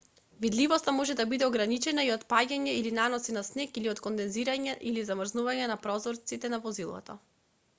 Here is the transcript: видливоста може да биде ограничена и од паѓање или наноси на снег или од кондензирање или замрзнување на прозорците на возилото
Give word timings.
видливоста 0.43 0.91
може 0.99 1.15
да 1.17 1.25
биде 1.33 1.45
ограничена 1.49 2.05
и 2.07 2.09
од 2.13 2.23
паѓање 2.33 2.73
или 2.77 2.93
наноси 2.99 3.35
на 3.37 3.43
снег 3.49 3.77
или 3.81 3.91
од 3.93 4.01
кондензирање 4.07 4.75
или 4.93 5.05
замрзнување 5.11 5.69
на 5.73 5.77
прозорците 5.85 6.53
на 6.57 6.61
возилото 6.65 7.19